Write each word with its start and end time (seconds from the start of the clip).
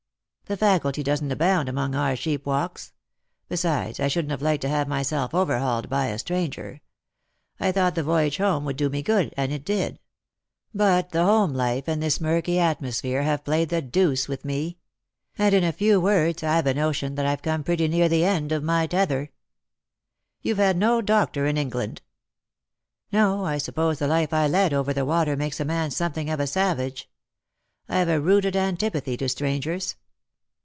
"The 0.51 0.57
faculty 0.57 1.01
doesn't 1.01 1.31
abound 1.31 1.69
among 1.69 1.95
our 1.95 2.11
sheepwalks. 2.13 2.91
Besides, 3.47 4.01
I 4.01 4.09
shouldn't 4.09 4.31
have 4.31 4.41
liked 4.41 4.59
to 4.63 4.67
have 4.67 4.85
myself 4.85 5.33
overhauled 5.33 5.87
by 5.87 6.07
a 6.07 6.19
stranger. 6.19 6.81
I 7.57 7.71
thought 7.71 7.95
the 7.95 8.03
voyage 8.03 8.35
home 8.35 8.65
would 8.65 8.75
do 8.75 8.89
me 8.89 9.01
good, 9.01 9.33
and 9.37 9.53
it 9.53 9.63
did. 9.63 9.97
But 10.73 11.11
the 11.11 11.23
home 11.23 11.53
life 11.53 11.87
and 11.87 12.03
this 12.03 12.19
murky 12.19 12.59
atmosphere 12.59 13.23
have 13.23 13.45
played 13.45 13.69
the 13.69 13.81
deuce 13.81 14.27
with 14.27 14.43
me; 14.43 14.77
and, 15.37 15.55
in 15.55 15.63
a 15.63 15.71
few 15.71 16.01
words, 16.01 16.43
I've 16.43 16.67
a 16.67 16.73
notion 16.73 17.15
that 17.15 17.25
I've 17.25 17.41
come 17.41 17.63
pretty 17.63 17.87
near 17.87 18.09
the 18.09 18.25
end 18.25 18.51
of 18.51 18.61
my 18.61 18.87
tether."" 18.87 19.29
You've 20.41 20.57
had 20.57 20.75
no 20.75 21.01
doctor 21.01 21.45
in 21.45 21.55
England 21.55 22.01
P 22.01 22.03
""No. 23.19 23.45
I 23.45 23.57
suppose 23.57 23.99
the 23.99 24.07
life 24.07 24.33
I 24.33 24.47
led 24.49 24.73
over 24.73 24.91
the 24.91 25.05
water 25.05 25.37
makes 25.37 25.61
a 25.61 25.65
man 25.65 25.91
something 25.91 26.29
of 26.29 26.41
a 26.41 26.43
eavage. 26.43 27.05
I've 27.87 28.09
a 28.09 28.19
rooted 28.19 28.57
antipathy 28.57 29.15
to 29.15 29.29
strangers. 29.29 29.95